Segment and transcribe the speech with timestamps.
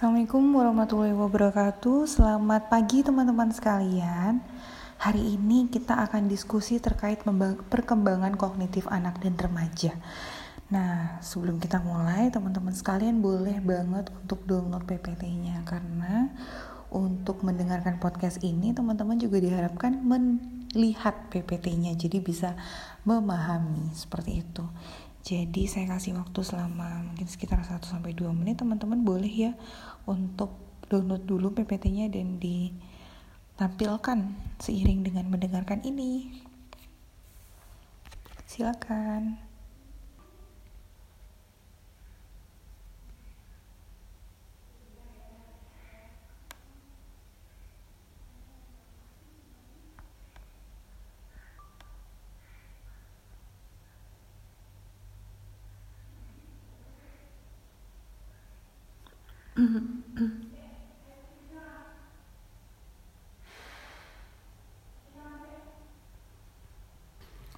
[0.00, 2.08] Assalamualaikum warahmatullahi wabarakatuh.
[2.08, 4.40] Selamat pagi teman-teman sekalian.
[4.96, 7.20] Hari ini kita akan diskusi terkait
[7.68, 9.92] perkembangan kognitif anak dan remaja.
[10.72, 16.32] Nah, sebelum kita mulai, teman-teman sekalian boleh banget untuk download PPT-nya karena
[16.88, 22.56] untuk mendengarkan podcast ini teman-teman juga diharapkan melihat PPT-nya jadi bisa
[23.04, 24.64] memahami seperti itu.
[25.20, 29.52] Jadi saya kasih waktu selama mungkin sekitar 1 sampai 2 menit teman-teman boleh ya
[30.06, 30.54] untuk
[30.86, 34.18] download dulu PPT-nya dan ditampilkan
[34.62, 36.30] seiring dengan mendengarkan ini.
[38.46, 39.49] Silakan.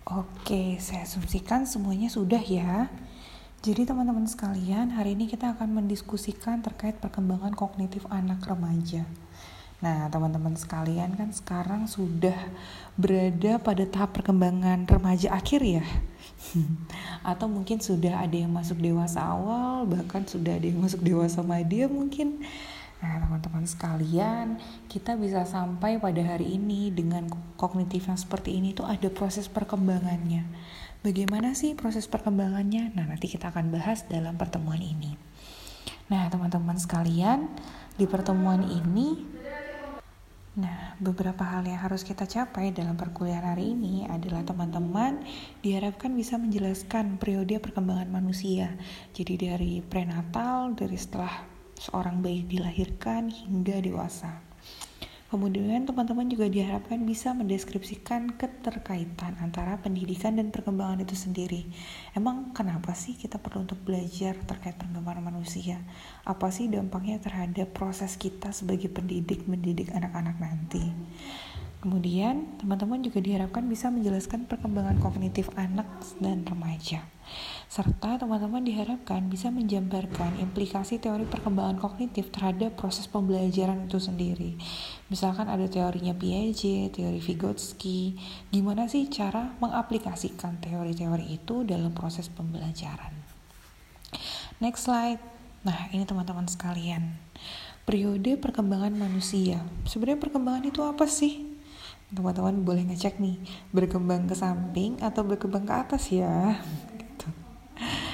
[0.08, 2.88] Oke, saya asumsikan semuanya sudah ya.
[3.60, 9.04] Jadi teman-teman sekalian, hari ini kita akan mendiskusikan terkait perkembangan kognitif anak remaja.
[9.82, 12.38] Nah, teman-teman sekalian kan sekarang sudah
[12.94, 15.82] berada pada tahap perkembangan remaja akhir ya.
[17.34, 21.90] Atau mungkin sudah ada yang masuk dewasa awal, bahkan sudah ada yang masuk dewasa media
[21.90, 22.46] mungkin.
[23.02, 27.26] Nah, teman-teman sekalian, kita bisa sampai pada hari ini dengan
[27.58, 30.46] kognitif yang seperti ini tuh ada proses perkembangannya.
[31.02, 32.94] Bagaimana sih proses perkembangannya?
[32.94, 35.18] Nah, nanti kita akan bahas dalam pertemuan ini.
[36.06, 37.50] Nah, teman-teman sekalian,
[37.98, 39.41] di pertemuan ini
[40.52, 45.24] Nah, beberapa hal yang harus kita capai dalam perkuliahan hari ini adalah teman-teman
[45.64, 48.76] diharapkan bisa menjelaskan periode perkembangan manusia.
[49.16, 51.48] Jadi dari prenatal, dari setelah
[51.80, 54.51] seorang bayi dilahirkan hingga dewasa.
[55.32, 61.72] Kemudian teman-teman juga diharapkan bisa mendeskripsikan keterkaitan antara pendidikan dan perkembangan itu sendiri.
[62.12, 65.80] Emang kenapa sih kita perlu untuk belajar terkait perkembangan manusia?
[66.28, 70.84] Apa sih dampaknya terhadap proses kita sebagai pendidik mendidik anak-anak nanti?
[71.82, 75.86] Kemudian teman-teman juga diharapkan bisa menjelaskan perkembangan kognitif anak
[76.22, 77.02] dan remaja
[77.72, 84.60] serta teman-teman diharapkan bisa menjabarkan implikasi teori perkembangan kognitif terhadap proses pembelajaran itu sendiri.
[85.08, 88.20] Misalkan ada teorinya Piaget, teori Vygotsky,
[88.52, 93.16] gimana sih cara mengaplikasikan teori-teori itu dalam proses pembelajaran.
[94.60, 95.24] Next slide.
[95.64, 97.16] Nah, ini teman-teman sekalian.
[97.88, 99.64] Periode perkembangan manusia.
[99.88, 101.51] Sebenarnya perkembangan itu apa sih?
[102.12, 103.40] Teman-teman boleh ngecek nih,
[103.72, 106.60] berkembang ke samping atau berkembang ke atas ya.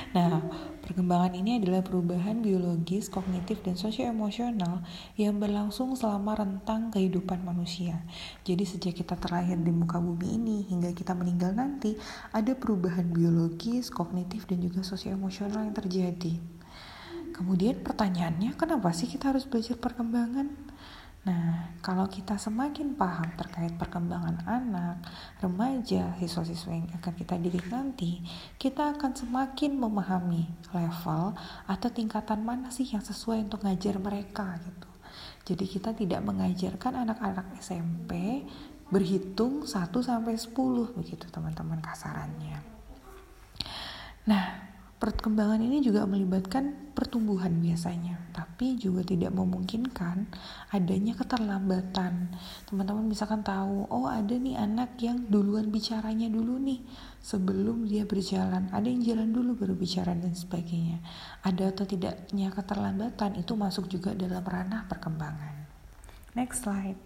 [0.08, 0.40] Nah,
[0.86, 4.80] perkembangan ini adalah perubahan biologis, kognitif, dan sosio-emosional
[5.20, 8.00] yang berlangsung selama rentang kehidupan manusia.
[8.46, 11.92] Jadi sejak kita terlahir di muka bumi ini hingga kita meninggal nanti,
[12.32, 16.40] ada perubahan biologis, kognitif, dan juga sosio-emosional yang terjadi.
[17.36, 20.67] Kemudian pertanyaannya, kenapa sih kita harus belajar perkembangan?
[21.28, 25.04] Nah, kalau kita semakin paham terkait perkembangan anak,
[25.44, 28.24] remaja, siswa-siswa yang akan kita didik nanti,
[28.56, 31.36] kita akan semakin memahami level
[31.68, 34.88] atau tingkatan mana sih yang sesuai untuk ngajar mereka gitu.
[35.52, 38.40] Jadi kita tidak mengajarkan anak-anak SMP
[38.88, 42.56] berhitung 1 sampai 10 begitu teman-teman kasarannya.
[44.24, 44.44] Nah,
[44.98, 50.26] Perkembangan ini juga melibatkan pertumbuhan biasanya, tapi juga tidak memungkinkan
[50.74, 52.34] adanya keterlambatan.
[52.66, 56.82] Teman-teman misalkan tahu, oh ada nih anak yang duluan bicaranya dulu nih
[57.22, 58.66] sebelum dia berjalan.
[58.74, 60.98] Ada yang jalan dulu baru bicara dan sebagainya.
[61.46, 65.54] Ada atau tidaknya keterlambatan itu masuk juga dalam ranah perkembangan.
[66.34, 66.98] Next slide.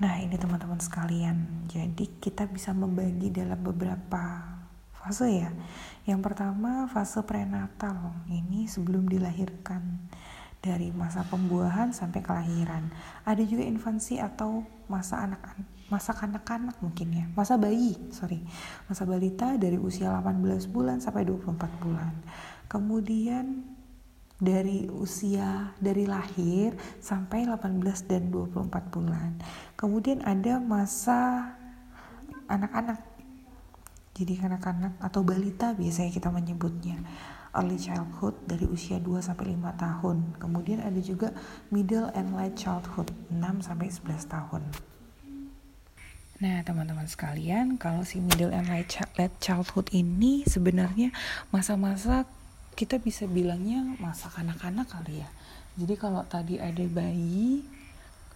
[0.00, 4.48] Nah ini teman-teman sekalian, jadi kita bisa membagi dalam beberapa
[5.02, 5.50] fase ya.
[6.06, 8.14] Yang pertama fase prenatal.
[8.30, 9.82] Ini sebelum dilahirkan
[10.62, 12.86] dari masa pembuahan sampai kelahiran.
[13.26, 15.42] Ada juga infansi atau masa anak
[15.92, 17.24] masa kanak-kanak mungkin ya.
[17.36, 18.40] Masa bayi, sorry.
[18.88, 22.14] Masa balita dari usia 18 bulan sampai 24 bulan.
[22.64, 23.60] Kemudian
[24.40, 29.36] dari usia dari lahir sampai 18 dan 24 bulan.
[29.76, 31.52] Kemudian ada masa
[32.48, 33.11] anak-anak
[34.22, 37.02] jadi anak-anak atau balita biasanya kita menyebutnya
[37.52, 40.16] early childhood dari usia 2 sampai 5 tahun.
[40.40, 41.34] Kemudian ada juga
[41.68, 44.62] middle and late childhood 6 sampai 11 tahun.
[46.42, 51.14] Nah, teman-teman sekalian, kalau si middle and late childhood ini sebenarnya
[51.54, 52.26] masa-masa
[52.72, 55.28] kita bisa bilangnya masa kanak-kanak kali ya.
[55.76, 57.62] Jadi kalau tadi ada bayi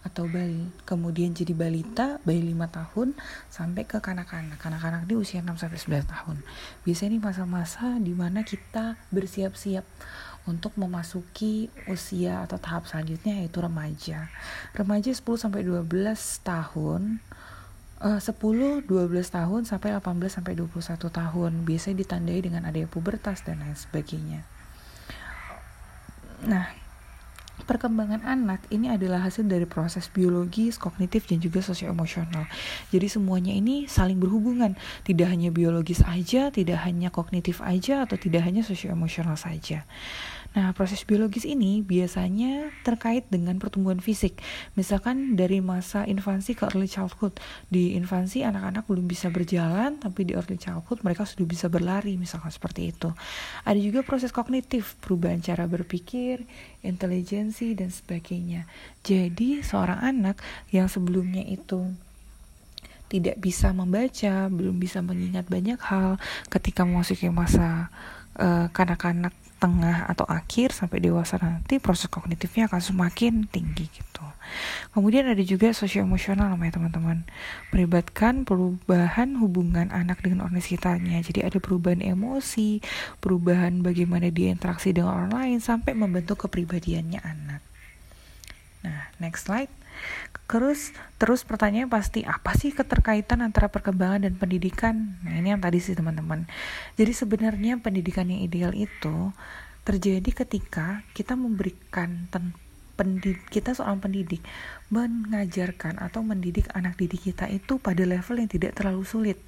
[0.07, 3.09] atau bal kemudian jadi balita bayi 5 tahun
[3.51, 4.63] sampai ke kanak-kanak.
[4.63, 6.37] Kanak-kanak di usia 6 sampai 11 tahun.
[6.87, 9.83] Biasanya ini masa-masa di mana kita bersiap-siap
[10.47, 14.31] untuk memasuki usia atau tahap selanjutnya yaitu remaja.
[14.79, 15.91] Remaja 10 sampai 12
[16.47, 17.19] tahun
[17.99, 21.53] uh, 10 12 tahun sampai 18 sampai 21 tahun.
[21.67, 24.47] Biasanya ditandai dengan adanya pubertas dan lain sebagainya.
[26.47, 26.86] Nah
[27.65, 32.45] perkembangan anak ini adalah hasil dari proses biologis, kognitif, dan juga sosio-emosional.
[32.93, 34.77] Jadi semuanya ini saling berhubungan,
[35.09, 39.89] tidak hanya biologis aja, tidak hanya kognitif aja, atau tidak hanya sosio-emosional saja.
[40.57, 44.41] Nah, proses biologis ini biasanya terkait dengan pertumbuhan fisik.
[44.73, 47.37] Misalkan dari masa infansi ke early childhood.
[47.69, 52.49] Di infansi anak-anak belum bisa berjalan, tapi di early childhood mereka sudah bisa berlari, misalkan
[52.49, 53.13] seperti itu.
[53.69, 56.49] Ada juga proses kognitif, perubahan cara berpikir,
[56.81, 58.65] intelijensi, dan sebagainya.
[59.05, 60.41] Jadi, seorang anak
[60.73, 61.85] yang sebelumnya itu
[63.13, 66.17] tidak bisa membaca, belum bisa mengingat banyak hal
[66.51, 67.93] ketika memasuki masa
[68.39, 74.25] uh, kanak-kanak tengah atau akhir sampai dewasa nanti proses kognitifnya akan semakin tinggi gitu.
[74.93, 77.25] Kemudian ada juga sosio emosional namanya teman-teman.
[77.73, 81.25] Melibatkan perubahan hubungan anak dengan orang sekitarnya.
[81.25, 82.85] Jadi ada perubahan emosi,
[83.19, 87.63] perubahan bagaimana dia interaksi dengan orang lain sampai membentuk kepribadiannya anak.
[88.87, 89.73] Nah, next slide.
[90.47, 95.19] Terus terus pertanyaannya pasti apa sih keterkaitan antara perkembangan dan pendidikan?
[95.27, 96.47] Nah, ini yang tadi sih teman-teman.
[96.95, 99.35] Jadi sebenarnya pendidikan yang ideal itu
[99.83, 102.27] terjadi ketika kita memberikan
[102.97, 104.43] pendidik kita seorang pendidik
[104.89, 109.39] mengajarkan atau mendidik anak didik kita itu pada level yang tidak terlalu sulit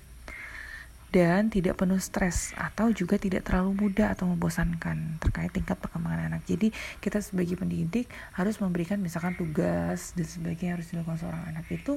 [1.08, 6.42] dan tidak penuh stres atau juga tidak terlalu mudah atau membosankan terkait tingkat perkembangan anak.
[6.44, 6.68] Jadi
[7.00, 11.96] kita sebagai pendidik harus memberikan misalkan tugas dan sebagainya harus dilakukan seorang anak itu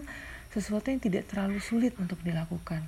[0.52, 2.84] sesuatu yang tidak terlalu sulit untuk dilakukan,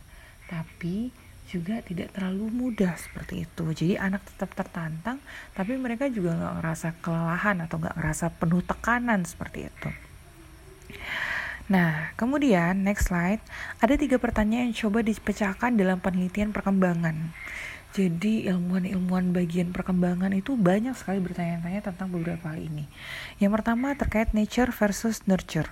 [0.48, 1.12] tapi
[1.48, 3.64] juga tidak terlalu mudah seperti itu.
[3.76, 5.20] Jadi anak tetap tertantang,
[5.52, 9.90] tapi mereka juga nggak ngerasa kelelahan atau nggak ngerasa penuh tekanan seperti itu.
[11.74, 13.42] Nah, kemudian next slide,
[13.82, 17.34] ada tiga pertanyaan yang coba dipecahkan dalam penelitian perkembangan.
[17.94, 22.86] Jadi ilmuwan-ilmuwan bagian perkembangan itu banyak sekali bertanya-tanya tentang beberapa hal ini.
[23.38, 25.70] Yang pertama terkait nature versus nurture.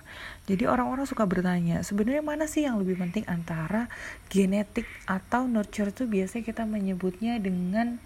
[0.50, 3.90] Jadi orang-orang suka bertanya, sebenarnya mana sih yang lebih penting antara
[4.30, 7.98] genetik atau nurture itu biasanya kita menyebutnya dengan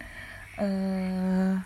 [0.63, 1.59] uh,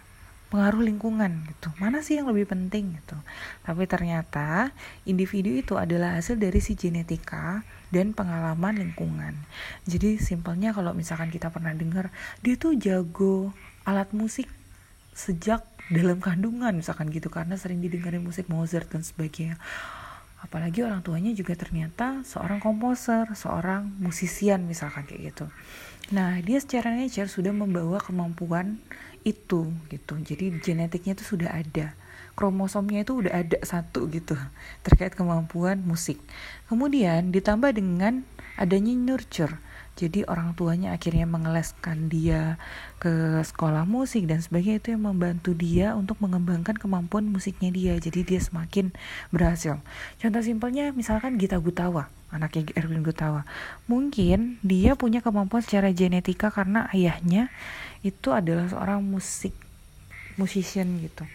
[0.50, 1.70] pengaruh lingkungan gitu.
[1.78, 3.18] Mana sih yang lebih penting gitu?
[3.64, 4.74] Tapi ternyata
[5.06, 7.62] individu itu adalah hasil dari si genetika
[7.94, 9.38] dan pengalaman lingkungan.
[9.86, 12.10] Jadi simpelnya kalau misalkan kita pernah dengar
[12.42, 13.54] dia tuh jago
[13.86, 14.50] alat musik
[15.14, 15.62] sejak
[15.94, 17.30] dalam kandungan misalkan gitu.
[17.30, 19.62] Karena sering didengarin musik Mozart dan sebagainya
[20.40, 25.46] apalagi orang tuanya juga ternyata seorang komposer seorang musisian misalkan kayak gitu.
[26.16, 28.80] Nah dia secara nature sudah membawa kemampuan
[29.28, 30.14] itu gitu.
[30.16, 31.94] Jadi genetiknya itu sudah ada.
[32.40, 34.40] Kromosomnya itu udah ada satu gitu
[34.82, 36.18] terkait kemampuan musik.
[36.72, 38.24] Kemudian ditambah dengan
[38.56, 39.60] adanya nurture
[40.00, 42.56] jadi orang tuanya akhirnya mengeleskan dia
[43.04, 47.94] ke sekolah musik dan sebagainya itu yang membantu dia untuk mengembangkan kemampuan musiknya dia.
[48.00, 48.96] Jadi dia semakin
[49.36, 49.76] berhasil.
[50.24, 53.44] Contoh simpelnya misalkan Gita Gutawa anaknya Erwin Gutawa.
[53.92, 57.52] Mungkin dia punya kemampuan secara genetika karena ayahnya
[58.00, 59.52] itu adalah seorang musik
[60.40, 61.28] musician gitu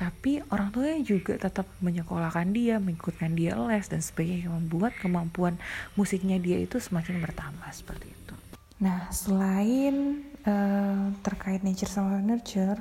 [0.00, 5.60] tapi orang tuanya juga tetap menyekolahkan dia, mengikutkan dia les dan sebagainya yang membuat kemampuan
[5.92, 8.32] musiknya dia itu semakin bertambah seperti itu.
[8.80, 12.80] Nah, selain uh, terkait nature sama nurture,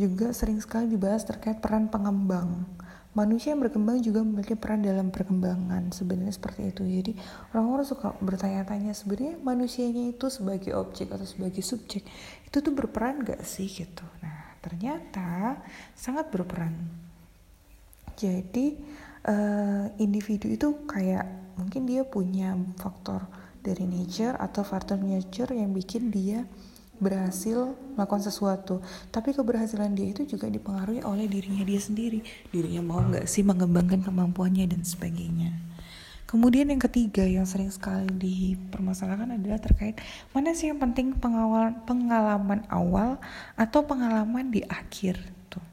[0.00, 2.64] juga sering sekali dibahas terkait peran pengembang.
[3.12, 6.80] Manusia yang berkembang juga memiliki peran dalam perkembangan, sebenarnya seperti itu.
[6.86, 7.12] Jadi
[7.52, 12.08] orang-orang suka bertanya-tanya sebenarnya manusianya itu sebagai objek atau sebagai subjek
[12.46, 14.06] itu tuh berperan gak sih gitu.
[14.22, 14.37] Nah,
[14.78, 15.58] ternyata
[15.98, 16.70] sangat berperan.
[18.14, 18.78] Jadi
[19.26, 21.26] uh, individu itu kayak
[21.58, 23.26] mungkin dia punya faktor
[23.58, 26.46] dari nature atau faktor nature yang bikin dia
[27.02, 28.78] berhasil melakukan sesuatu.
[29.10, 32.22] Tapi keberhasilan dia itu juga dipengaruhi oleh dirinya dia sendiri.
[32.54, 35.67] Dirinya mau nggak sih mengembangkan kemampuannya dan sebagainya
[36.28, 39.96] Kemudian yang ketiga yang sering sekali dipermasalahkan adalah terkait
[40.36, 43.16] mana sih yang penting pengawal, pengalaman awal
[43.56, 45.16] atau pengalaman di akhir
[45.48, 45.64] tuh.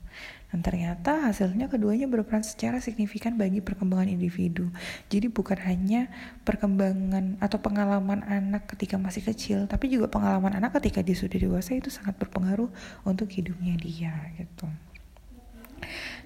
[0.48, 4.72] Dan ternyata hasilnya keduanya berperan secara signifikan bagi perkembangan individu.
[5.12, 6.08] Jadi bukan hanya
[6.48, 11.76] perkembangan atau pengalaman anak ketika masih kecil, tapi juga pengalaman anak ketika dia sudah dewasa
[11.76, 12.72] itu sangat berpengaruh
[13.04, 14.72] untuk hidupnya dia gitu.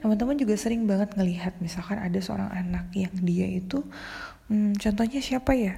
[0.04, 3.84] Teman-teman juga sering banget ngelihat misalkan ada seorang anak yang dia itu
[4.50, 5.78] hmm, contohnya siapa ya?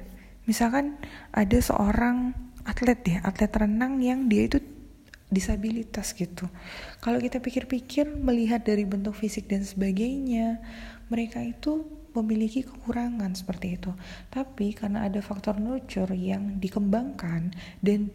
[0.49, 0.97] Misalkan
[1.31, 2.33] ada seorang
[2.65, 4.57] atlet ya atlet renang yang dia itu
[5.31, 6.51] disabilitas gitu.
[6.99, 10.59] Kalau kita pikir-pikir melihat dari bentuk fisik dan sebagainya
[11.07, 13.95] mereka itu memiliki kekurangan seperti itu.
[14.27, 18.11] Tapi karena ada faktor nurture yang dikembangkan dan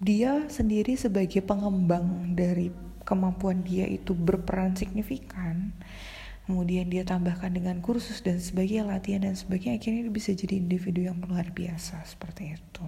[0.00, 2.72] dia sendiri sebagai pengembang dari
[3.10, 5.74] kemampuan dia itu berperan signifikan
[6.46, 11.02] kemudian dia tambahkan dengan kursus dan sebagainya latihan dan sebagainya akhirnya dia bisa jadi individu
[11.02, 12.84] yang luar biasa seperti itu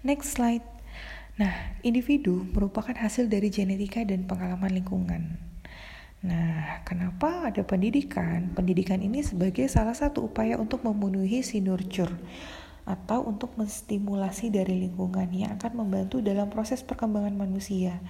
[0.00, 0.64] next slide
[1.36, 1.52] nah
[1.84, 5.36] individu merupakan hasil dari genetika dan pengalaman lingkungan
[6.24, 8.56] Nah, kenapa ada pendidikan?
[8.56, 12.16] Pendidikan ini sebagai salah satu upaya untuk memenuhi si nurture
[12.88, 18.00] atau untuk menstimulasi dari lingkungan yang akan membantu dalam proses perkembangan manusia.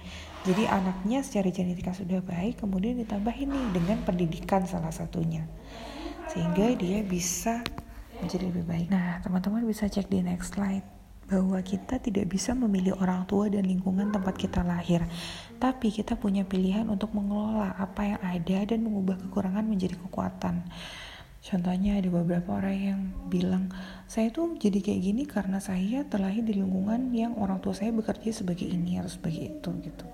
[0.45, 5.41] Jadi anaknya secara genetika sudah baik, kemudian ditambah ini dengan pendidikan salah satunya.
[6.29, 7.65] Sehingga dia bisa
[8.21, 8.87] menjadi lebih baik.
[8.93, 10.85] Nah, teman-teman bisa cek di next slide
[11.25, 15.01] bahwa kita tidak bisa memilih orang tua dan lingkungan tempat kita lahir.
[15.57, 20.61] Tapi kita punya pilihan untuk mengelola apa yang ada dan mengubah kekurangan menjadi kekuatan.
[21.45, 23.69] Contohnya ada beberapa orang yang bilang,
[24.09, 28.33] saya tuh jadi kayak gini karena saya terlahir di lingkungan yang orang tua saya bekerja
[28.33, 30.05] sebagai ini atau sebagai itu gitu.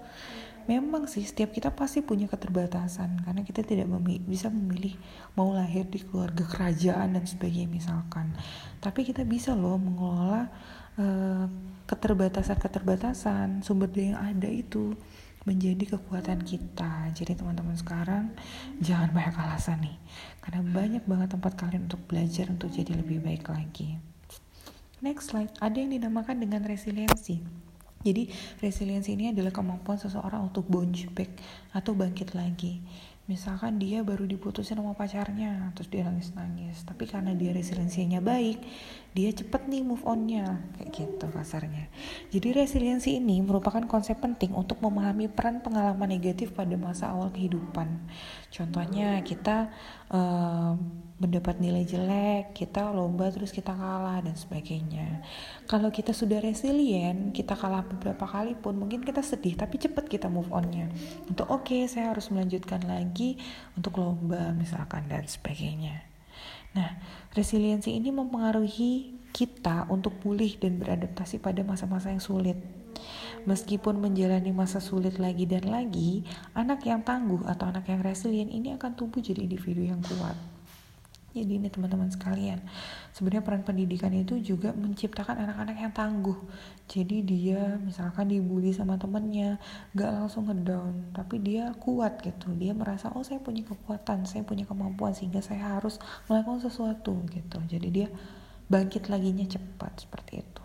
[0.70, 4.98] Memang sih setiap kita pasti punya keterbatasan karena kita tidak memi bisa memilih
[5.34, 8.34] mau lahir di keluarga kerajaan dan sebagainya misalkan.
[8.84, 10.50] Tapi kita bisa loh mengelola
[11.00, 11.46] uh,
[11.90, 14.94] keterbatasan-keterbatasan sumber daya yang ada itu
[15.46, 17.10] menjadi kekuatan kita.
[17.18, 18.30] Jadi teman-teman sekarang
[18.78, 19.98] jangan banyak alasan nih.
[20.42, 23.98] Karena banyak banget tempat kalian untuk belajar untuk jadi lebih baik lagi.
[25.02, 27.42] Next slide, ada yang dinamakan dengan resiliensi.
[28.02, 28.28] Jadi
[28.60, 31.32] resiliensi ini adalah kemampuan seseorang untuk bounce back
[31.74, 32.82] atau bangkit lagi.
[33.30, 38.60] Misalkan dia baru diputusin sama pacarnya terus dia nangis nangis tapi karena dia resiliensinya baik
[39.12, 40.60] dia cepet nih move onnya.
[40.76, 41.88] Kayak gitu kasarnya.
[42.32, 47.88] Jadi resiliensi ini merupakan konsep penting untuk memahami peran pengalaman negatif pada masa awal kehidupan.
[48.52, 49.72] Contohnya kita
[50.12, 50.76] uh,
[51.22, 55.22] mendapat nilai jelek, kita lomba terus kita kalah dan sebagainya.
[55.70, 60.34] Kalau kita sudah resilient, kita kalah beberapa kali pun mungkin kita sedih tapi cepat kita
[60.34, 60.90] move onnya.
[61.30, 63.38] Untuk oke, okay, saya harus melanjutkan lagi
[63.78, 66.02] untuk lomba misalkan dan sebagainya.
[66.74, 66.98] Nah,
[67.38, 72.58] resiliensi ini mempengaruhi kita untuk pulih dan beradaptasi pada masa-masa yang sulit.
[73.46, 78.74] Meskipun menjalani masa sulit lagi dan lagi, anak yang tangguh atau anak yang resilient ini
[78.78, 80.51] akan tumbuh jadi individu yang kuat.
[81.32, 82.60] Jadi ini teman-teman sekalian,
[83.16, 86.36] sebenarnya peran pendidikan itu juga menciptakan anak-anak yang tangguh.
[86.92, 89.56] Jadi dia misalkan dibully sama temennya,
[89.96, 92.52] gak langsung ngedown, tapi dia kuat gitu.
[92.60, 97.64] Dia merasa oh saya punya kekuatan, saya punya kemampuan sehingga saya harus melakukan sesuatu gitu.
[97.64, 98.08] Jadi dia
[98.68, 100.64] bangkit laginya cepat seperti itu.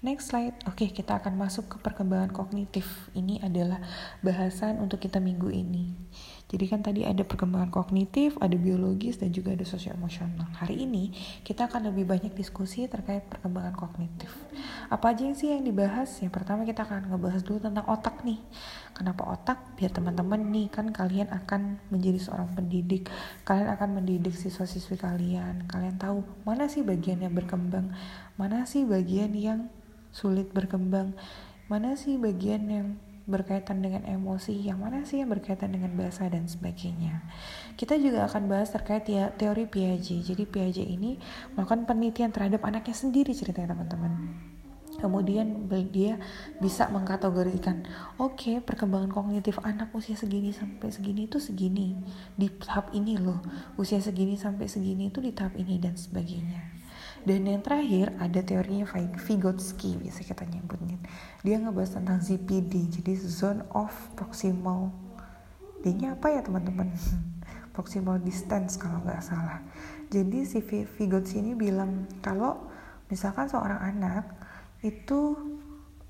[0.00, 2.88] Next slide, oke kita akan masuk ke perkembangan kognitif.
[3.12, 3.84] Ini adalah
[4.24, 5.92] bahasan untuk kita minggu ini.
[6.50, 10.50] Jadi kan tadi ada perkembangan kognitif, ada biologis, dan juga ada sosio emosional.
[10.58, 11.14] Hari ini
[11.46, 14.34] kita akan lebih banyak diskusi terkait perkembangan kognitif.
[14.90, 16.10] Apa aja sih yang dibahas?
[16.18, 18.42] Yang pertama kita akan ngebahas dulu tentang otak nih.
[18.90, 19.78] Kenapa otak?
[19.78, 23.06] Biar teman-teman nih kan kalian akan menjadi seorang pendidik.
[23.46, 25.70] Kalian akan mendidik siswa-siswi kalian.
[25.70, 27.94] Kalian tahu mana sih bagian yang berkembang,
[28.34, 29.70] mana sih bagian yang
[30.10, 31.14] sulit berkembang,
[31.70, 32.88] mana sih bagian yang
[33.30, 37.22] berkaitan dengan emosi, yang mana sih yang berkaitan dengan bahasa dan sebagainya.
[37.78, 40.34] Kita juga akan bahas terkait ya, teori Piaget.
[40.34, 41.16] Jadi Piaget ini
[41.54, 44.12] melakukan penelitian terhadap anaknya sendiri ceritanya teman-teman.
[45.00, 46.20] Kemudian dia
[46.60, 47.88] bisa mengkategorikan,
[48.20, 51.96] oke okay, perkembangan kognitif anak usia segini sampai segini itu segini
[52.36, 53.40] di tahap ini loh,
[53.80, 56.79] usia segini sampai segini itu di tahap ini dan sebagainya.
[57.20, 58.88] Dan yang terakhir ada teorinya
[59.20, 60.96] Vygotsky bisa kita nyebutnya.
[61.44, 64.88] Dia ngebahas tentang ZPD, jadi Zone of Proximal.
[65.84, 66.92] D-nya apa ya teman-teman?
[67.76, 69.60] Proximal Distance kalau nggak salah.
[70.08, 72.66] Jadi si Vygotsky ini bilang kalau
[73.12, 74.24] misalkan seorang anak
[74.80, 75.36] itu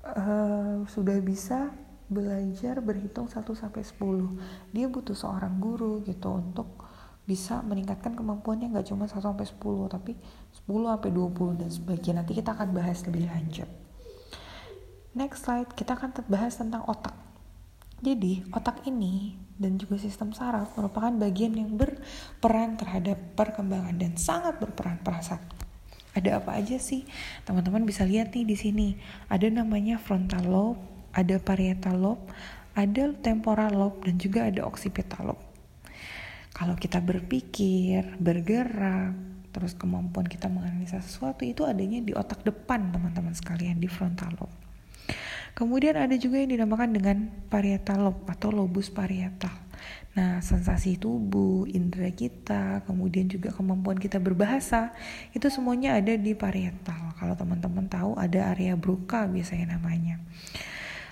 [0.07, 1.69] uh, sudah bisa
[2.11, 4.75] belajar berhitung 1 sampai 10.
[4.75, 6.80] Dia butuh seorang guru gitu untuk
[7.25, 10.11] bisa meningkatkan kemampuannya nggak cuma 1 sampai 10 tapi
[10.65, 12.17] 10 sampai 20 dan sebagainya.
[12.25, 13.69] Nanti kita akan bahas lebih lanjut.
[15.11, 17.11] Next slide, kita akan bahas tentang otak.
[18.01, 24.57] Jadi, otak ini dan juga sistem saraf merupakan bagian yang berperan terhadap perkembangan dan sangat
[24.57, 25.43] berperan perasaan.
[26.15, 27.05] Ada apa aja sih?
[27.43, 28.87] Teman-teman bisa lihat nih di sini.
[29.27, 32.25] Ada namanya frontal lobe, ada parietal lobe,
[32.71, 35.50] ada temporal lobe dan juga ada occipital lobe.
[36.51, 39.15] Kalau kita berpikir, bergerak,
[39.51, 44.55] terus kemampuan kita menganalisa sesuatu itu adanya di otak depan teman-teman sekalian di frontal lobe.
[45.51, 47.17] Kemudian ada juga yang dinamakan dengan
[47.51, 49.51] parietal lobe atau lobus parietal.
[50.11, 54.91] Nah, sensasi tubuh, indera kita, kemudian juga kemampuan kita berbahasa,
[55.35, 57.15] itu semuanya ada di parietal.
[57.19, 60.19] Kalau teman-teman tahu ada area Broca biasanya namanya.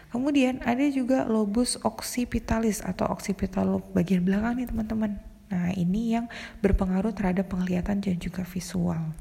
[0.09, 5.28] Kemudian ada juga lobus occipitalis atau occipital lobe bagian belakang nih teman-teman.
[5.49, 6.29] Nah, ini yang
[6.61, 9.13] berpengaruh terhadap penglihatan dan juga visual.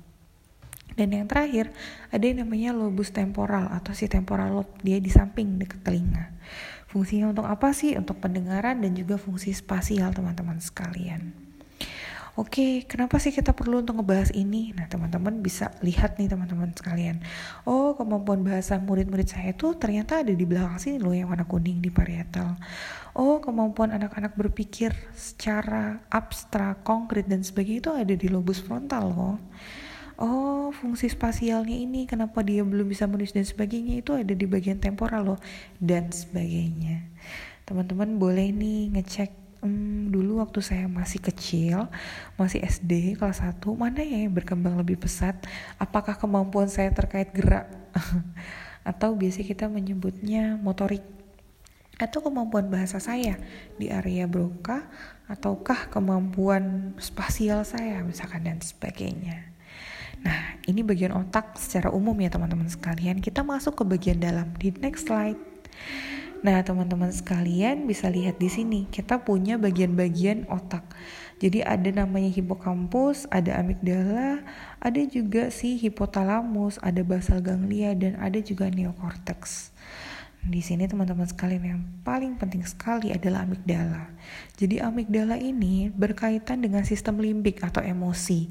[0.99, 1.71] Dan yang terakhir,
[2.11, 6.35] ada yang namanya lobus temporal atau si temporal lobe, dia di samping dekat telinga.
[6.91, 7.95] Fungsinya untuk apa sih?
[7.95, 11.48] Untuk pendengaran dan juga fungsi spasial teman-teman sekalian.
[12.39, 14.71] Oke, kenapa sih kita perlu untuk ngebahas ini?
[14.71, 17.19] Nah, teman-teman bisa lihat nih teman-teman sekalian.
[17.67, 21.83] Oh, kemampuan bahasa murid-murid saya itu ternyata ada di belakang sini loh yang warna kuning
[21.83, 22.55] di parietal.
[23.19, 29.37] Oh, kemampuan anak-anak berpikir secara abstrak, konkret dan sebagainya itu ada di lobus frontal loh.
[30.23, 34.79] Oh, fungsi spasialnya ini kenapa dia belum bisa menulis dan sebagainya itu ada di bagian
[34.79, 35.41] temporal loh
[35.83, 37.03] dan sebagainya.
[37.67, 41.87] Teman-teman boleh nih ngecek hmm, dulu waktu saya masih kecil,
[42.35, 45.35] masih SD kelas 1, mana ya yang berkembang lebih pesat?
[45.81, 47.71] Apakah kemampuan saya terkait gerak?
[48.91, 51.03] Atau biasa kita menyebutnya motorik?
[51.99, 53.37] Atau kemampuan bahasa saya
[53.75, 54.87] di area Broca?
[55.27, 59.49] Ataukah kemampuan spasial saya misalkan dan sebagainya?
[60.23, 63.23] Nah, ini bagian otak secara umum ya teman-teman sekalian.
[63.23, 65.39] Kita masuk ke bagian dalam di next slide.
[66.39, 70.87] Nah, teman-teman sekalian bisa lihat di sini, kita punya bagian-bagian otak.
[71.43, 74.43] Jadi ada namanya hipokampus, ada amigdala,
[74.79, 79.71] ada juga si hipotalamus, ada basal ganglia dan ada juga neokortex.
[80.43, 84.15] Di sini teman-teman sekalian yang paling penting sekali adalah amigdala.
[84.55, 88.47] Jadi amigdala ini berkaitan dengan sistem limbik atau emosi.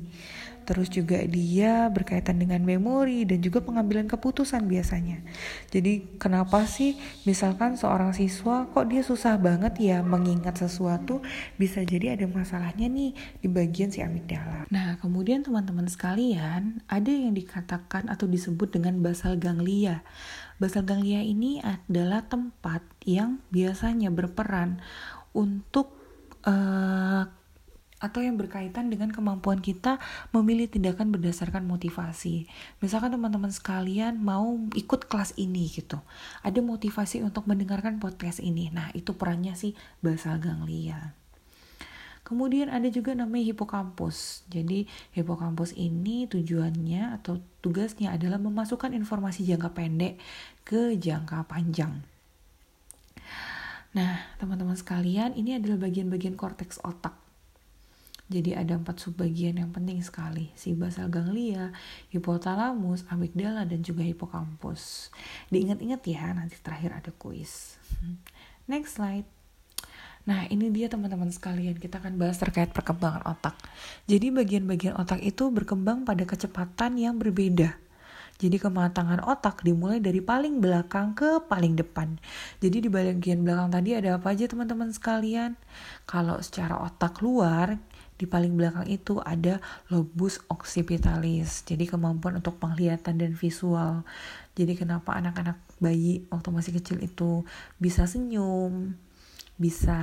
[0.67, 5.23] Terus juga dia berkaitan dengan memori dan juga pengambilan keputusan biasanya.
[5.71, 11.23] Jadi kenapa sih misalkan seorang siswa kok dia susah banget ya mengingat sesuatu
[11.55, 14.67] bisa jadi ada masalahnya nih di bagian si amigdala.
[14.67, 20.03] Nah kemudian teman-teman sekalian ada yang dikatakan atau disebut dengan basal ganglia.
[20.59, 24.83] Basal ganglia ini adalah tempat yang biasanya berperan
[25.31, 25.95] untuk
[26.43, 27.36] uh,
[27.97, 29.97] atau yang berkaitan dengan kemampuan kita
[30.29, 32.45] memilih tindakan berdasarkan motivasi.
[32.77, 35.97] Misalkan teman-teman sekalian mau ikut kelas ini gitu.
[36.45, 38.69] Ada motivasi untuk mendengarkan podcast ini.
[38.69, 39.73] Nah, itu perannya sih
[40.05, 41.17] basal ganglia.
[42.21, 44.43] Kemudian ada juga namanya hipokampus.
[44.51, 50.19] Jadi hipokampus ini tujuannya atau tugasnya adalah memasukkan informasi jangka pendek
[50.67, 52.03] ke jangka panjang.
[53.95, 57.26] Nah, teman-teman sekalian, ini adalah bagian-bagian korteks otak
[58.27, 61.71] jadi ada empat subbagian yang penting sekali, si basal ganglia,
[62.11, 65.15] hipotalamus, amigdala, dan juga hipokampus.
[65.47, 67.79] Diingat-ingat ya, nanti terakhir ada kuis.
[68.67, 69.23] Next slide.
[70.27, 73.55] Nah, ini dia teman-teman sekalian, kita akan bahas terkait perkembangan otak.
[74.11, 77.79] Jadi bagian-bagian otak itu berkembang pada kecepatan yang berbeda.
[78.37, 82.21] Jadi kematangan otak dimulai dari paling belakang ke paling depan.
[82.61, 85.57] Jadi di bagian belakang tadi ada apa aja teman-teman sekalian?
[86.05, 87.81] Kalau secara otak luar,
[88.17, 89.61] di paling belakang itu ada
[89.93, 91.63] lobus occipitalis.
[91.63, 94.01] Jadi kemampuan untuk penglihatan dan visual.
[94.57, 97.45] Jadi kenapa anak-anak bayi waktu masih kecil itu
[97.77, 98.97] bisa senyum,
[99.57, 99.97] bisa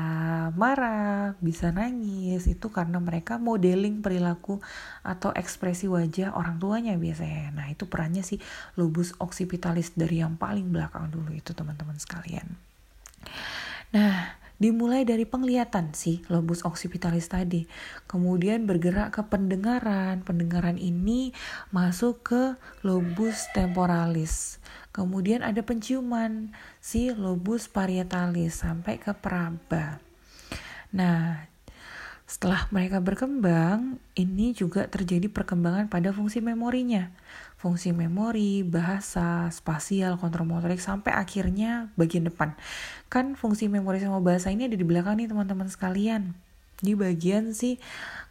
[0.59, 4.59] marah, bisa nangis itu karena mereka modeling perilaku
[5.07, 7.55] atau ekspresi wajah orang tuanya biasanya.
[7.55, 8.43] Nah, itu perannya sih
[8.75, 12.51] lobus occipitalis dari yang paling belakang dulu itu teman-teman sekalian.
[13.95, 17.67] Nah, dimulai dari penglihatan sih lobus occipitalis tadi.
[18.07, 20.23] Kemudian bergerak ke pendengaran.
[20.23, 21.35] Pendengaran ini
[21.75, 22.43] masuk ke
[22.87, 24.63] lobus temporalis.
[24.95, 29.99] Kemudian ada penciuman si lobus parietalis sampai ke peraba.
[30.95, 31.54] Nah
[32.25, 37.13] setelah mereka berkembang, ini juga terjadi perkembangan pada fungsi memorinya
[37.65, 42.53] fungsi memori, bahasa, spasial, kontrol motorik sampai akhirnya bagian depan.
[43.09, 46.37] Kan fungsi memori sama bahasa ini ada di belakang nih teman-teman sekalian.
[46.85, 47.81] Di bagian sih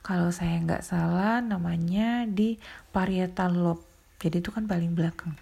[0.05, 2.61] kalau saya nggak salah namanya di
[2.93, 3.89] parietal lobe.
[4.21, 5.33] Jadi itu kan paling belakang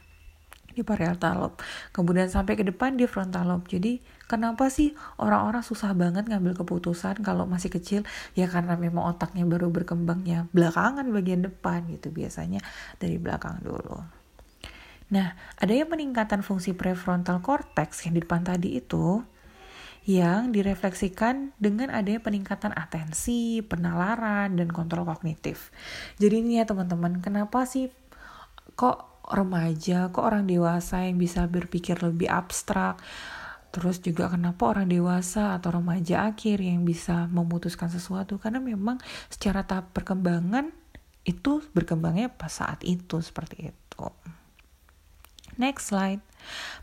[0.73, 1.60] di parietal lobe.
[1.91, 3.67] Kemudian sampai ke depan di frontal lobe.
[3.67, 8.01] Jadi kenapa sih orang-orang susah banget ngambil keputusan kalau masih kecil?
[8.34, 12.63] Ya karena memang otaknya baru berkembangnya belakangan bagian depan gitu biasanya
[12.97, 14.21] dari belakang dulu.
[15.12, 19.19] Nah, ada yang peningkatan fungsi prefrontal cortex yang di depan tadi itu
[20.07, 25.69] yang direfleksikan dengan adanya peningkatan atensi, penalaran, dan kontrol kognitif.
[26.17, 27.93] Jadi ini ya teman-teman, kenapa sih
[28.73, 33.00] kok remaja, kok orang dewasa yang bisa berpikir lebih abstrak,
[33.72, 39.00] terus juga kenapa orang dewasa atau remaja akhir yang bisa memutuskan sesuatu karena memang
[39.32, 40.76] secara tahap perkembangan
[41.24, 44.06] itu berkembangnya pas saat itu seperti itu.
[45.56, 46.24] Next slide.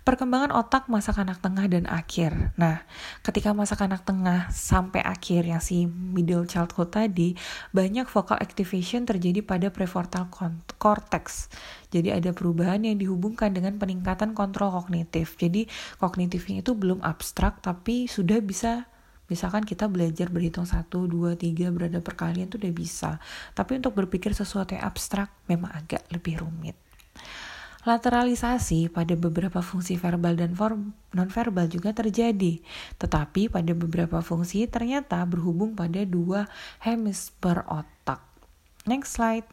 [0.06, 2.56] Perkembangan otak masa kanak tengah dan akhir.
[2.56, 2.84] Nah,
[3.20, 7.36] ketika masa kanak tengah sampai akhir yang si middle childhood tadi,
[7.76, 10.32] banyak vocal activation terjadi pada prefrontal
[10.80, 11.52] cortex.
[11.92, 15.36] Jadi ada perubahan yang dihubungkan dengan peningkatan kontrol kognitif.
[15.36, 15.68] Jadi
[16.00, 18.88] kognitifnya itu belum abstrak tapi sudah bisa
[19.28, 23.10] Misalkan kita belajar berhitung 1, 2, 3 berada perkalian itu udah bisa.
[23.52, 26.74] Tapi untuk berpikir sesuatu yang abstrak memang agak lebih rumit.
[27.86, 30.52] Lateralisasi pada beberapa fungsi verbal dan
[31.14, 32.58] nonverbal juga terjadi,
[32.98, 36.50] tetapi pada beberapa fungsi ternyata berhubung pada dua
[36.82, 38.18] hemisfer otak.
[38.84, 39.46] Next slide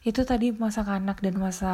[0.00, 1.72] itu tadi masa kanak dan masa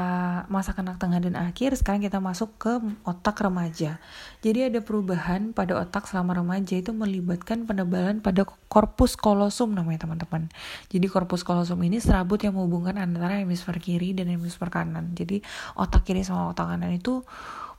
[0.51, 4.03] masa kanak tengah dan akhir sekarang kita masuk ke otak remaja.
[4.43, 10.51] Jadi ada perubahan pada otak selama remaja itu melibatkan penebalan pada korpus kolosum namanya teman-teman.
[10.91, 15.15] Jadi korpus kolosum ini serabut yang menghubungkan antara hemisfer kiri dan hemisfer kanan.
[15.15, 15.39] Jadi
[15.79, 17.23] otak kiri sama otak kanan itu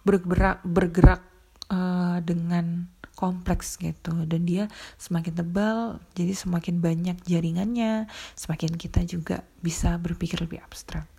[0.08, 1.37] bergerak bergerak
[1.72, 4.70] uh, dengan kompleks gitu dan dia
[5.02, 5.78] semakin tebal
[6.14, 8.06] jadi semakin banyak jaringannya
[8.38, 11.10] semakin kita juga bisa berpikir lebih abstrak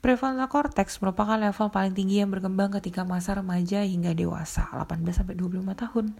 [0.00, 5.36] Prefrontal cortex merupakan level paling tinggi yang berkembang ketika masa remaja hingga dewasa, 18 sampai
[5.36, 6.16] 25 tahun.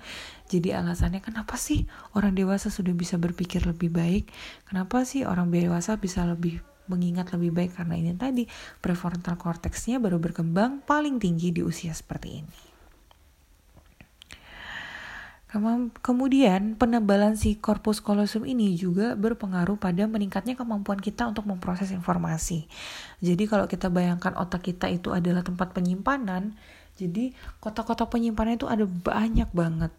[0.53, 4.29] Jadi alasannya kenapa sih orang dewasa sudah bisa berpikir lebih baik?
[4.69, 6.61] Kenapa sih orang dewasa bisa lebih
[6.93, 8.45] mengingat lebih baik karena ini tadi
[8.85, 12.70] prefrontal cortexnya baru berkembang paling tinggi di usia seperti ini.
[15.99, 22.71] Kemudian penebalan si korpus kolosum ini juga berpengaruh pada meningkatnya kemampuan kita untuk memproses informasi.
[23.19, 26.55] Jadi kalau kita bayangkan otak kita itu adalah tempat penyimpanan,
[26.95, 29.91] jadi kotak-kotak penyimpanan itu ada banyak banget.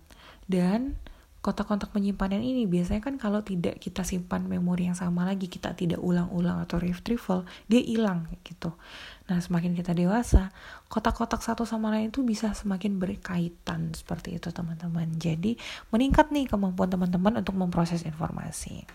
[0.48, 0.96] Dan
[1.42, 5.98] kotak-kotak penyimpanan ini biasanya kan kalau tidak kita simpan memori yang sama lagi kita tidak
[5.98, 8.78] ulang-ulang atau retrieval dia hilang gitu
[9.26, 10.54] nah semakin kita dewasa
[10.86, 15.58] kotak-kotak satu sama lain itu bisa semakin berkaitan seperti itu teman-teman jadi
[15.90, 18.86] meningkat nih kemampuan teman-teman untuk memproses informasi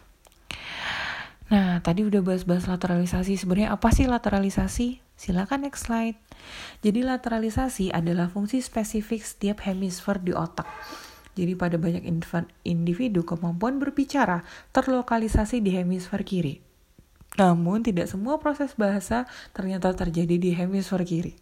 [1.47, 3.39] Nah, tadi udah bahas-bahas lateralisasi.
[3.39, 4.99] Sebenarnya apa sih lateralisasi?
[5.15, 6.19] Silakan next slide.
[6.83, 10.67] Jadi lateralisasi adalah fungsi spesifik setiap hemisfer di otak
[11.37, 12.09] jadi pada banyak
[12.65, 16.65] individu kemampuan berbicara terlokalisasi di hemisfer kiri.
[17.37, 21.37] Namun tidak semua proses bahasa ternyata terjadi di hemisfer kiri.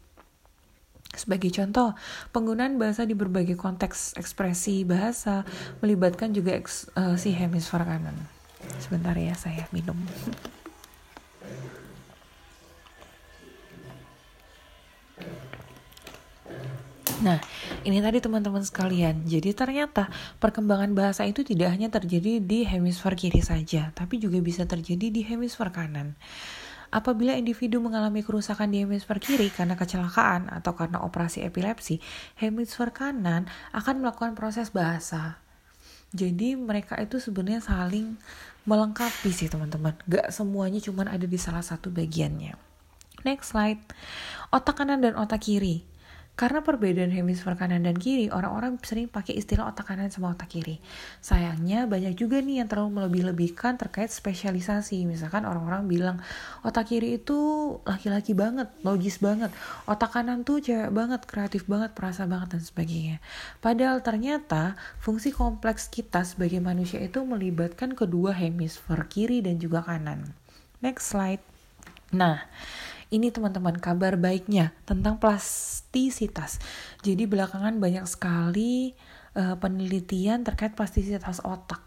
[1.15, 1.95] Sebagai contoh,
[2.35, 5.47] penggunaan bahasa di berbagai konteks ekspresi bahasa
[5.79, 8.19] melibatkan juga eks, uh, si hemisfer kanan.
[8.83, 9.95] Sebentar ya, saya minum.
[17.25, 17.41] Nah,
[17.89, 19.25] ini tadi teman-teman sekalian.
[19.25, 24.69] Jadi ternyata perkembangan bahasa itu tidak hanya terjadi di hemisfer kiri saja, tapi juga bisa
[24.69, 26.13] terjadi di hemisfer kanan.
[26.93, 31.99] Apabila individu mengalami kerusakan di hemisfer kiri karena kecelakaan atau karena operasi epilepsi,
[32.39, 35.41] hemisfer kanan akan melakukan proses bahasa.
[36.15, 38.15] Jadi mereka itu sebenarnya saling
[38.69, 39.99] melengkapi sih teman-teman.
[40.07, 42.55] Gak semuanya cuma ada di salah satu bagiannya.
[43.27, 43.83] Next slide.
[44.55, 45.83] Otak kanan dan otak kiri.
[46.35, 50.83] Karena perbedaan hemisfer kanan dan kiri, orang-orang sering pakai istilah otak kanan sama otak kiri.
[51.23, 55.07] Sayangnya banyak juga nih yang terlalu melebih-lebihkan terkait spesialisasi.
[55.07, 56.17] Misalkan orang-orang bilang
[56.67, 57.39] otak kiri itu
[57.87, 59.55] laki-laki banget, logis banget.
[59.87, 63.23] Otak kanan tuh cewek banget, kreatif banget, perasa banget dan sebagainya.
[63.63, 70.35] Padahal ternyata fungsi kompleks kita sebagai manusia itu melibatkan kedua hemisfer kiri dan juga kanan.
[70.83, 71.41] Next slide.
[72.11, 72.43] Nah,
[73.13, 76.63] ini teman-teman kabar baiknya tentang plastisitas.
[77.05, 78.97] Jadi belakangan banyak sekali
[79.37, 81.83] uh, penelitian terkait plastisitas otak.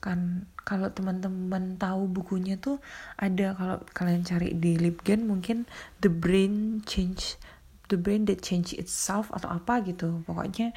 [0.00, 2.80] Kan kalau teman-teman tahu bukunya tuh
[3.20, 5.68] ada kalau kalian cari di Lipgen mungkin
[6.00, 7.36] The Brain Change
[7.90, 10.22] The Brain That Change Itself atau apa gitu.
[10.24, 10.72] Pokoknya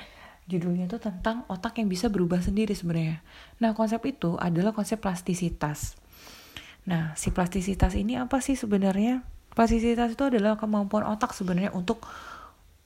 [0.50, 3.24] judulnya tuh tentang otak yang bisa berubah sendiri sebenarnya.
[3.64, 5.96] Nah, konsep itu adalah konsep plastisitas.
[6.84, 9.24] Nah, si plastisitas ini apa sih sebenarnya?
[9.54, 12.06] Plastisitas itu adalah kemampuan otak sebenarnya untuk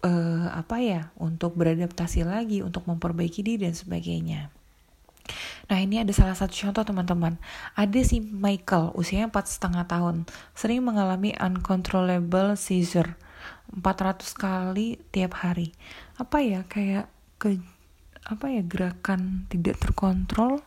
[0.04, 4.52] uh, apa ya, untuk beradaptasi lagi, untuk memperbaiki diri dan sebagainya.
[5.68, 7.36] Nah ini ada salah satu contoh teman-teman.
[7.76, 10.24] Ada si Michael, usianya empat setengah tahun,
[10.56, 13.20] sering mengalami uncontrollable seizure
[13.76, 15.76] 400 kali tiap hari.
[16.16, 17.60] Apa ya kayak ke
[18.28, 20.60] apa ya gerakan tidak terkontrol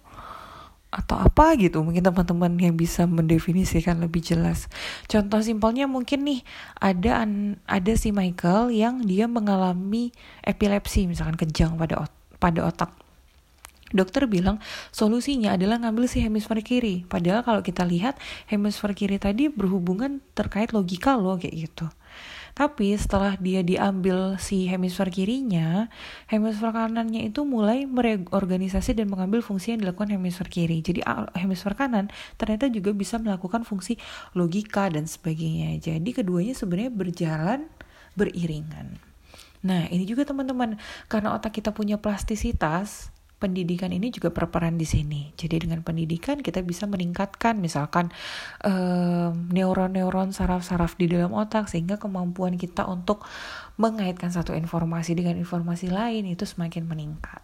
[0.91, 1.81] atau apa gitu.
[1.87, 4.67] Mungkin teman-teman yang bisa mendefinisikan lebih jelas.
[5.07, 6.41] Contoh simpelnya mungkin nih
[6.83, 10.11] ada an, ada si Michael yang dia mengalami
[10.43, 12.91] epilepsi misalkan kejang pada ot pada otak.
[13.91, 14.63] Dokter bilang
[14.95, 17.03] solusinya adalah ngambil si hemisfer kiri.
[17.11, 21.91] Padahal kalau kita lihat hemisfer kiri tadi berhubungan terkait logika loh kayak gitu
[22.53, 25.89] tapi setelah dia diambil si hemisfer kirinya,
[26.29, 30.83] hemisfer kanannya itu mulai mereorganisasi dan mengambil fungsi yang dilakukan hemisfer kiri.
[30.83, 31.05] Jadi
[31.39, 33.97] hemisfer kanan ternyata juga bisa melakukan fungsi
[34.35, 35.79] logika dan sebagainya.
[35.79, 37.71] Jadi keduanya sebenarnya berjalan
[38.19, 38.99] beriringan.
[39.61, 45.33] Nah, ini juga teman-teman, karena otak kita punya plastisitas, pendidikan ini juga berperan di sini.
[45.33, 48.13] Jadi dengan pendidikan kita bisa meningkatkan misalkan
[49.51, 53.25] neuron-neuron saraf-saraf di dalam otak sehingga kemampuan kita untuk
[53.81, 57.41] mengaitkan satu informasi dengan informasi lain itu semakin meningkat.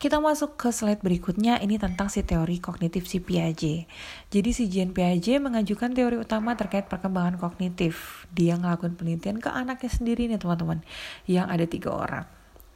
[0.00, 3.84] Kita masuk ke slide berikutnya, ini tentang si teori kognitif si Piaget.
[4.32, 8.24] Jadi si Jean Piaget mengajukan teori utama terkait perkembangan kognitif.
[8.32, 10.80] Dia ngelakuin penelitian ke anaknya sendiri nih teman-teman,
[11.28, 12.24] yang ada tiga orang.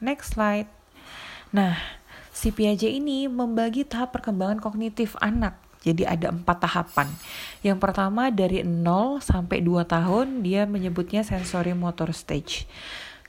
[0.05, 0.69] Next slide.
[1.55, 1.79] Nah,
[2.35, 5.55] si Piaget ini membagi tahap perkembangan kognitif anak.
[5.87, 7.07] Jadi ada empat tahapan.
[7.63, 12.67] Yang pertama dari 0 sampai 2 tahun dia menyebutnya sensory motor stage.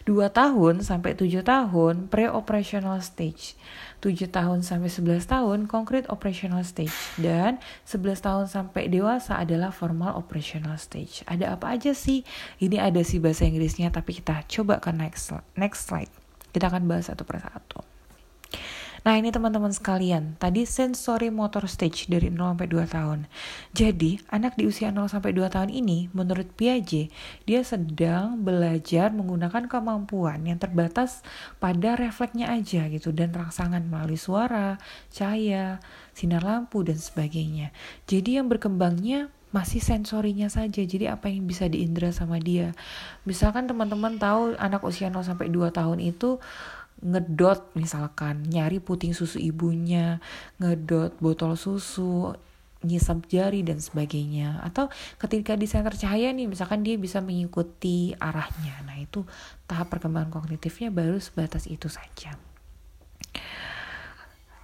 [0.09, 3.53] 2 tahun sampai 7 tahun pre-operational stage.
[4.01, 10.17] 7 tahun sampai 11 tahun concrete operational stage dan 11 tahun sampai dewasa adalah formal
[10.17, 11.21] operational stage.
[11.29, 12.25] Ada apa aja sih?
[12.57, 16.13] Ini ada sih bahasa Inggrisnya tapi kita coba ke next next slide.
[16.53, 17.94] Kita akan bahas satu persatu.
[19.05, 23.19] Nah ini teman-teman sekalian, tadi sensory motor stage dari 0 sampai 2 tahun.
[23.69, 27.13] Jadi anak di usia 0 sampai 2 tahun ini menurut Piaget,
[27.45, 31.21] dia sedang belajar menggunakan kemampuan yang terbatas
[31.61, 34.81] pada refleksnya aja gitu dan rangsangan melalui suara,
[35.13, 35.77] cahaya,
[36.17, 37.69] sinar lampu dan sebagainya.
[38.09, 42.75] Jadi yang berkembangnya masih sensorinya saja jadi apa yang bisa diindra sama dia
[43.23, 46.43] misalkan teman-teman tahu anak usia 0 sampai 2 tahun itu
[47.03, 50.23] ngedot misalkan nyari puting susu ibunya
[50.63, 52.31] ngedot botol susu
[52.85, 54.61] nyisap jari dan sebagainya.
[54.61, 58.85] Atau ketika di center cahaya nih misalkan dia bisa mengikuti arahnya.
[58.85, 59.25] Nah itu
[59.65, 62.37] tahap perkembangan kognitifnya baru sebatas itu saja.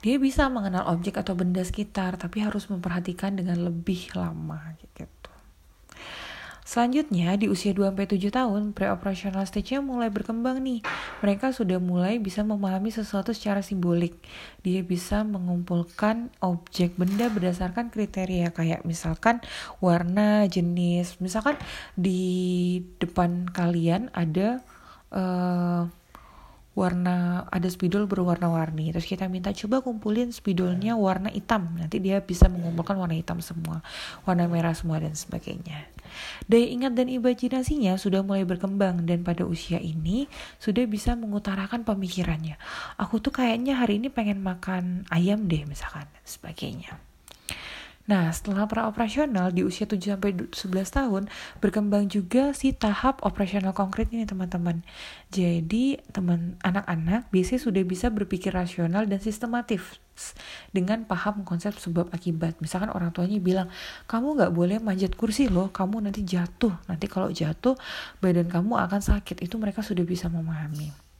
[0.01, 5.20] Dia bisa mengenal objek atau benda sekitar tapi harus memperhatikan dengan lebih lama gitu
[6.71, 10.79] Selanjutnya, di usia 2-7 tahun, pre-operational stage-nya mulai berkembang nih.
[11.19, 14.15] Mereka sudah mulai bisa memahami sesuatu secara simbolik.
[14.63, 19.43] Dia bisa mengumpulkan objek benda berdasarkan kriteria kayak misalkan
[19.83, 21.19] warna, jenis.
[21.19, 21.59] Misalkan
[21.99, 24.63] di depan kalian ada
[25.11, 25.91] uh,
[26.71, 32.47] warna ada spidol berwarna-warni terus kita minta coba kumpulin spidolnya warna hitam nanti dia bisa
[32.47, 33.83] mengumpulkan warna hitam semua
[34.23, 35.91] warna merah semua dan sebagainya
[36.47, 40.25] daya ingat dan imajinasinya sudah mulai berkembang dan pada usia ini
[40.57, 42.55] sudah bisa mengutarakan pemikirannya.
[42.97, 47.10] Aku tuh kayaknya hari ini pengen makan ayam deh misalkan sebagainya
[48.09, 51.23] Nah, setelah praoperasional di usia 7 sampai 11 tahun
[51.61, 54.81] berkembang juga si tahap operasional konkret ini teman-teman.
[55.29, 60.01] Jadi, teman anak-anak biasanya sudah bisa berpikir rasional dan sistematif
[60.73, 62.57] dengan paham konsep sebab akibat.
[62.61, 63.67] Misalkan orang tuanya bilang,
[64.09, 66.73] kamu nggak boleh manjat kursi loh, kamu nanti jatuh.
[66.89, 67.77] Nanti kalau jatuh,
[68.21, 69.41] badan kamu akan sakit.
[69.45, 71.11] Itu mereka sudah bisa memahami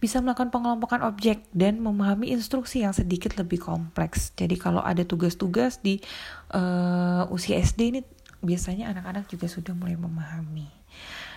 [0.00, 4.32] bisa melakukan pengelompokan objek dan memahami instruksi yang sedikit lebih kompleks.
[4.34, 6.00] Jadi kalau ada tugas-tugas di
[6.56, 8.00] uh, usia SD ini
[8.40, 10.80] biasanya anak-anak juga sudah mulai memahami.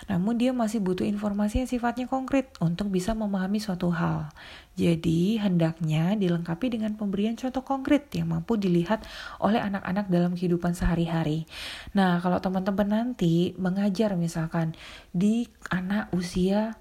[0.07, 4.31] Namun dia masih butuh informasi yang sifatnya konkret untuk bisa memahami suatu hal.
[4.75, 9.05] Jadi hendaknya dilengkapi dengan pemberian contoh konkret yang mampu dilihat
[9.39, 11.47] oleh anak-anak dalam kehidupan sehari-hari.
[11.95, 14.75] Nah, kalau teman-teman nanti mengajar misalkan
[15.15, 16.75] di anak usia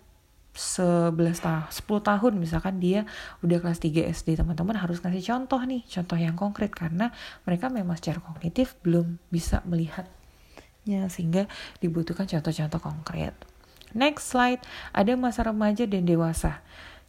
[0.53, 3.09] 11 tahun, 10 tahun misalkan dia
[3.41, 7.09] udah kelas 3 SD, teman-teman harus ngasih contoh nih, contoh yang konkret karena
[7.49, 11.49] mereka memang secara kognitif belum bisa melihatnya sehingga
[11.81, 13.33] dibutuhkan contoh-contoh konkret.
[13.97, 14.61] Next slide,
[14.93, 16.61] ada masa remaja dan dewasa.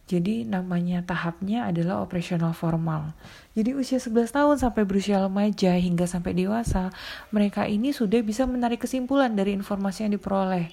[0.04, 3.16] Jadi namanya tahapnya adalah operasional formal.
[3.56, 6.92] Jadi usia 11 tahun sampai berusia remaja hingga sampai dewasa,
[7.32, 10.68] mereka ini sudah bisa menarik kesimpulan dari informasi yang diperoleh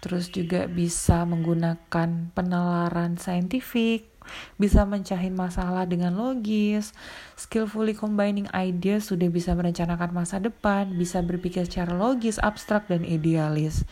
[0.00, 4.08] terus juga bisa menggunakan penalaran saintifik,
[4.56, 6.92] bisa mencahin masalah dengan logis,
[7.36, 13.84] skillfully combining ideas, sudah bisa merencanakan masa depan, bisa berpikir secara logis, abstrak, dan idealis.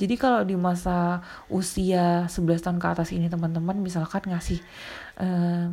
[0.00, 4.60] Jadi kalau di masa usia 11 tahun ke atas ini teman-teman misalkan ngasih
[5.20, 5.72] uh,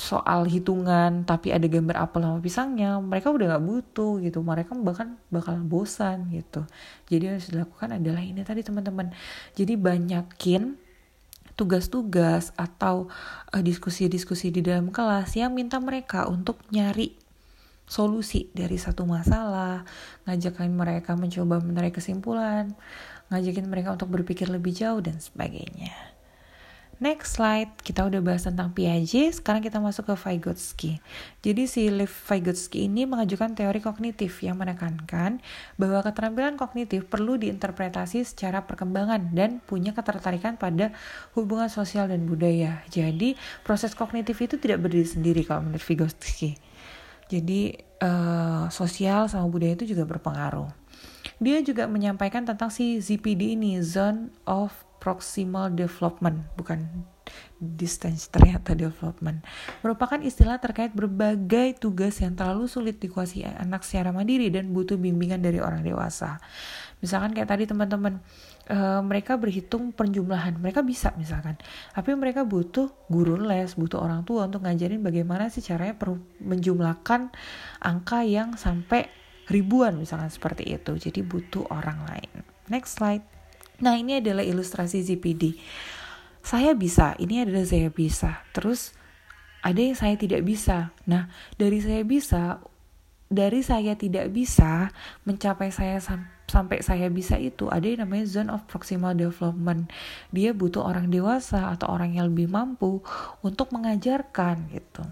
[0.00, 4.40] soal hitungan tapi ada gambar apel sama pisangnya mereka udah gak butuh gitu.
[4.40, 6.64] Mereka bahkan bakal bosan gitu.
[7.12, 9.12] Jadi yang harus dilakukan adalah ini tadi teman-teman.
[9.52, 10.80] Jadi banyakin
[11.60, 13.12] tugas-tugas atau
[13.52, 17.20] uh, diskusi-diskusi di dalam kelas yang minta mereka untuk nyari
[17.84, 19.84] solusi dari satu masalah,
[20.24, 22.72] ngajakin mereka mencoba menarik kesimpulan,
[23.28, 26.09] ngajakin mereka untuk berpikir lebih jauh dan sebagainya.
[27.00, 31.00] Next slide, kita udah bahas tentang Piaget, sekarang kita masuk ke Vygotsky.
[31.40, 35.40] Jadi si Lev Vygotsky ini mengajukan teori kognitif yang menekankan
[35.80, 40.92] bahwa keterampilan kognitif perlu diinterpretasi secara perkembangan dan punya ketertarikan pada
[41.32, 42.84] hubungan sosial dan budaya.
[42.92, 43.32] Jadi
[43.64, 46.60] proses kognitif itu tidak berdiri sendiri kalau menurut Vygotsky.
[47.32, 50.68] Jadi uh, sosial sama budaya itu juga berpengaruh.
[51.40, 57.08] Dia juga menyampaikan tentang si ZPD ini, Zone of proximal development, bukan
[57.56, 59.40] distance ternyata development,
[59.80, 65.40] merupakan istilah terkait berbagai tugas yang terlalu sulit dikuasai anak secara mandiri dan butuh bimbingan
[65.40, 66.36] dari orang dewasa.
[67.00, 68.20] Misalkan kayak tadi teman-teman,
[68.68, 71.56] uh, mereka berhitung penjumlahan, mereka bisa misalkan,
[71.96, 75.96] tapi mereka butuh guru les, butuh orang tua untuk ngajarin bagaimana sih caranya
[76.44, 77.32] menjumlahkan
[77.80, 79.08] angka yang sampai
[79.48, 80.92] ribuan misalkan seperti itu.
[80.94, 82.30] Jadi butuh orang lain.
[82.68, 83.39] Next slide.
[83.80, 85.56] Nah ini adalah ilustrasi ZPD.
[86.40, 88.44] Saya bisa, ini adalah saya bisa.
[88.52, 88.96] Terus
[89.60, 90.92] ada yang saya tidak bisa.
[91.04, 92.60] Nah dari saya bisa,
[93.30, 94.90] dari saya tidak bisa
[95.24, 99.86] mencapai saya sam sampai saya bisa itu ada yang namanya zone of proximal development.
[100.34, 102.98] Dia butuh orang dewasa atau orang yang lebih mampu
[103.46, 105.06] untuk mengajarkan gitu.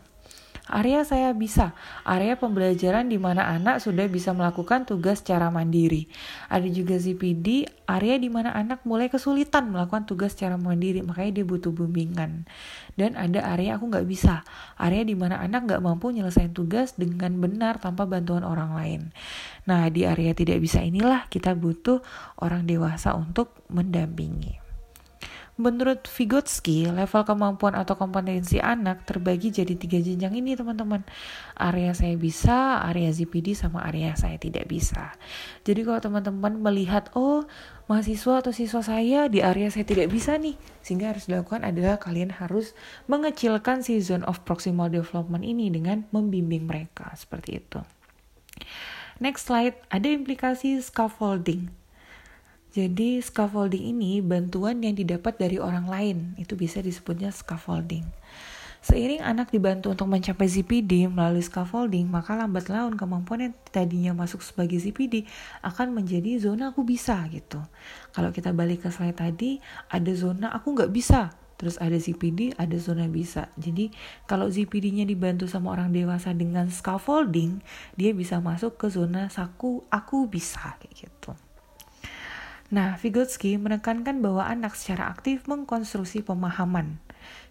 [0.68, 1.72] Area saya bisa,
[2.04, 6.12] area pembelajaran di mana anak sudah bisa melakukan tugas secara mandiri.
[6.52, 11.46] Ada juga ZPD, area di mana anak mulai kesulitan melakukan tugas secara mandiri, makanya dia
[11.48, 12.44] butuh bimbingan.
[13.00, 14.44] Dan ada area aku nggak bisa,
[14.76, 19.00] area di mana anak nggak mampu nyelesain tugas dengan benar tanpa bantuan orang lain.
[19.64, 22.04] Nah, di area tidak bisa inilah kita butuh
[22.44, 24.67] orang dewasa untuk mendampingi.
[25.59, 31.03] Menurut Vygotsky, level kemampuan atau kompetensi anak terbagi jadi tiga jenjang ini teman-teman.
[31.59, 35.18] Area saya bisa, area ZPD, sama area saya tidak bisa.
[35.66, 37.42] Jadi kalau teman-teman melihat, oh
[37.90, 42.38] mahasiswa atau siswa saya di area saya tidak bisa nih, sehingga harus dilakukan adalah kalian
[42.38, 42.79] harus
[43.11, 47.83] mengecilkan si zone of proximal development ini dengan membimbing mereka, seperti itu.
[49.18, 51.78] Next slide, ada implikasi scaffolding.
[52.68, 58.04] Jadi scaffolding ini bantuan yang didapat dari orang lain, itu bisa disebutnya scaffolding.
[58.78, 64.44] Seiring anak dibantu untuk mencapai ZPD melalui scaffolding, maka lambat laun kemampuan yang tadinya masuk
[64.44, 65.26] sebagai ZPD
[65.66, 67.59] akan menjadi zona aku bisa gitu.
[68.14, 69.59] Kalau kita balik ke slide tadi,
[69.90, 73.50] ada zona aku nggak bisa, terus ada ZPD, ada zona bisa.
[73.59, 73.90] Jadi
[74.31, 77.59] kalau ZPD-nya dibantu sama orang dewasa dengan scaffolding,
[77.98, 81.35] dia bisa masuk ke zona saku aku bisa kayak gitu.
[82.68, 87.00] Nah, Vygotsky menekankan bahwa anak secara aktif mengkonstruksi pemahaman.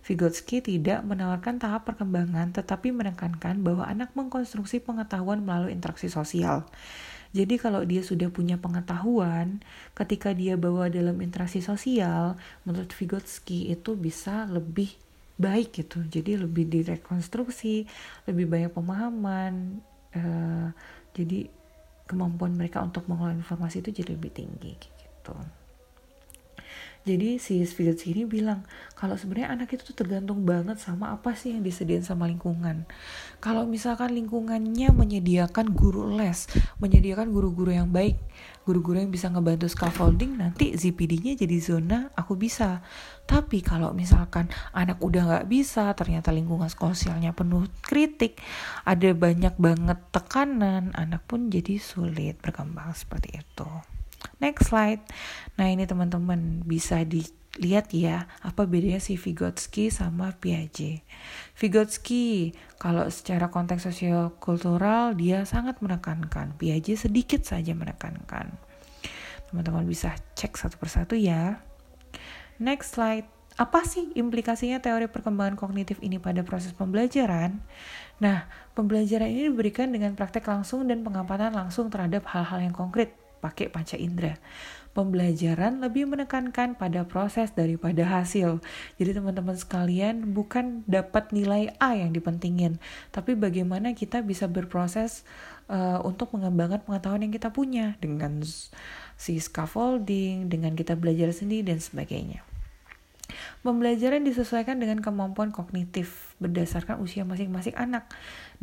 [0.06, 6.70] Vygotsky tidak menawarkan tahap perkembangan, tetapi menekankan bahwa anak mengkonstruksi pengetahuan melalui interaksi sosial.
[7.34, 9.66] Jadi kalau dia sudah punya pengetahuan,
[9.98, 14.94] ketika dia bawa dalam interaksi sosial, menurut Vygotsky itu bisa lebih
[15.42, 16.06] baik gitu.
[16.06, 17.90] Jadi lebih direkonstruksi,
[18.30, 19.82] lebih banyak pemahaman.
[20.14, 20.70] Uh,
[21.18, 21.50] jadi
[22.06, 24.97] kemampuan mereka untuk mengolah informasi itu jadi lebih tinggi
[25.28, 25.36] gitu
[27.08, 28.68] jadi si Spirits ini bilang
[29.00, 32.84] kalau sebenarnya anak itu tuh tergantung banget sama apa sih yang disediain sama lingkungan.
[33.40, 36.52] Kalau misalkan lingkungannya menyediakan guru les,
[36.84, 38.20] menyediakan guru-guru yang baik,
[38.68, 42.84] guru-guru yang bisa ngebantu scaffolding, nanti ZPD-nya jadi zona aku bisa.
[43.24, 48.36] Tapi kalau misalkan anak udah nggak bisa, ternyata lingkungan sosialnya penuh kritik,
[48.84, 53.97] ada banyak banget tekanan, anak pun jadi sulit berkembang seperti itu.
[54.38, 55.02] Next slide.
[55.58, 61.02] Nah ini teman-teman bisa dilihat ya apa bedanya si Vygotsky sama Piaget.
[61.58, 68.54] Vygotsky kalau secara konteks sosiokultural dia sangat menekankan, Piaget sedikit saja menekankan.
[69.50, 71.66] Teman-teman bisa cek satu persatu ya.
[72.62, 73.26] Next slide.
[73.58, 77.58] Apa sih implikasinya teori perkembangan kognitif ini pada proses pembelajaran?
[78.22, 78.46] Nah,
[78.78, 83.18] pembelajaran ini diberikan dengan praktek langsung dan pengamatan langsung terhadap hal-hal yang konkret
[83.48, 84.36] pakai panca indera.
[84.98, 88.58] pembelajaran lebih menekankan pada proses daripada hasil.
[88.98, 92.82] Jadi teman-teman sekalian bukan dapat nilai A yang dipentingin,
[93.14, 95.22] tapi bagaimana kita bisa berproses
[95.70, 98.42] uh, untuk mengembangkan pengetahuan yang kita punya dengan
[99.22, 102.42] si scaffolding, dengan kita belajar sendiri dan sebagainya.
[103.62, 108.08] Pembelajaran disesuaikan dengan kemampuan kognitif berdasarkan usia masing-masing anak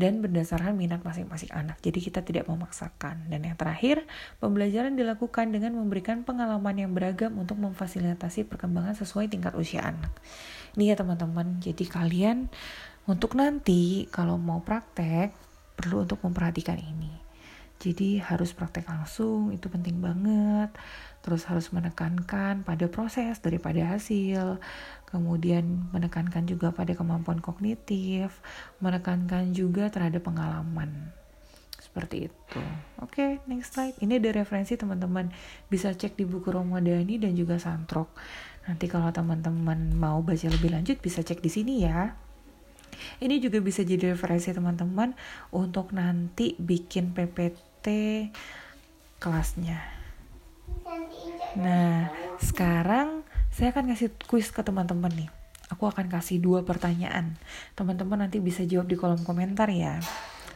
[0.00, 1.76] dan berdasarkan minat masing-masing anak.
[1.84, 3.28] Jadi kita tidak memaksakan.
[3.28, 4.08] Dan yang terakhir,
[4.40, 10.10] pembelajaran dilakukan dengan memberikan pengalaman yang beragam untuk memfasilitasi perkembangan sesuai tingkat usia anak.
[10.74, 11.60] Ini ya teman-teman.
[11.60, 12.48] Jadi kalian
[13.04, 15.36] untuk nanti kalau mau praktek
[15.76, 17.12] perlu untuk memperhatikan ini.
[17.82, 20.72] Jadi harus praktek langsung, itu penting banget
[21.24, 24.60] terus harus menekankan pada proses daripada hasil,
[25.08, 28.44] kemudian menekankan juga pada kemampuan kognitif,
[28.84, 31.16] menekankan juga terhadap pengalaman.
[31.80, 32.60] Seperti itu.
[33.00, 33.96] Oke, okay, next slide.
[34.04, 35.32] Ini ada referensi teman-teman.
[35.72, 38.12] Bisa cek di buku Romadani dan juga Santrok.
[38.68, 42.12] Nanti kalau teman-teman mau baca lebih lanjut bisa cek di sini ya.
[43.22, 45.16] Ini juga bisa jadi referensi teman-teman
[45.56, 47.86] untuk nanti bikin PPT
[49.22, 49.93] kelasnya.
[51.54, 52.10] Nah,
[52.42, 53.22] sekarang
[53.54, 55.30] saya akan kasih kuis ke teman-teman nih.
[55.72, 57.38] Aku akan kasih dua pertanyaan.
[57.72, 60.02] Teman-teman nanti bisa jawab di kolom komentar ya.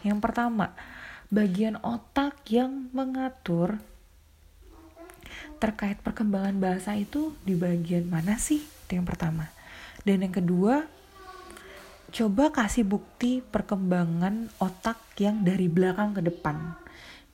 [0.05, 0.77] Yang pertama,
[1.33, 3.81] bagian otak yang mengatur
[5.59, 8.63] terkait perkembangan bahasa itu di bagian mana sih?
[8.63, 9.51] Itu yang pertama.
[10.07, 10.87] Dan yang kedua,
[12.15, 16.88] coba kasih bukti perkembangan otak yang dari belakang ke depan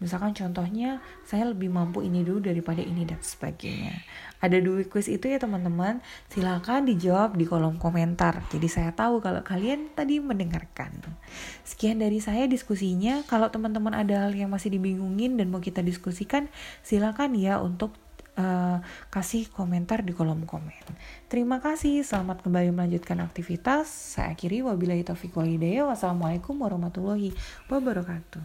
[0.05, 4.05] Misalkan contohnya saya lebih mampu ini dulu daripada ini dan sebagainya.
[4.45, 6.05] Ada dua quiz itu ya teman-teman.
[6.29, 8.45] Silahkan dijawab di kolom komentar.
[8.53, 11.01] Jadi saya tahu kalau kalian tadi mendengarkan.
[11.65, 13.25] Sekian dari saya diskusinya.
[13.25, 16.53] Kalau teman-teman ada hal yang masih dibingungin dan mau kita diskusikan,
[16.85, 17.97] silakan ya untuk
[18.37, 20.85] uh, kasih komentar di kolom komen.
[21.33, 23.89] Terima kasih, selamat kembali melanjutkan aktivitas.
[23.89, 25.89] Saya akhiri wabillahi taufiq walhidayah.
[25.89, 27.33] Wassalamualaikum warahmatullahi
[27.73, 28.45] wabarakatuh.